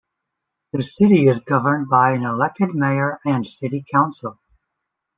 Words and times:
The 0.73 0.81
city 0.81 1.27
is 1.27 1.41
governed 1.41 1.87
by 1.87 2.13
an 2.13 2.23
elected 2.23 2.73
mayor 2.73 3.19
and 3.23 3.45
city 3.45 3.85
council. 3.93 4.39